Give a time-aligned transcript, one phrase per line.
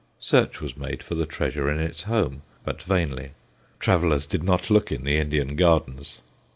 [0.19, 3.33] Search was made for the treasure in its home, but vainly;
[3.79, 6.21] travellers did not look in the Indian gardens.